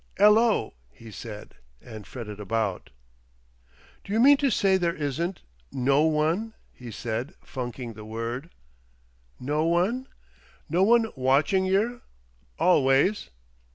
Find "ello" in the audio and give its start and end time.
0.19-0.73